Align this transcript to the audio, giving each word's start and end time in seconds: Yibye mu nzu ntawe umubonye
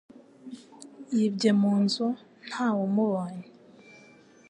Yibye 1.15 1.51
mu 1.61 1.71
nzu 1.83 2.07
ntawe 2.47 2.79
umubonye 2.89 3.45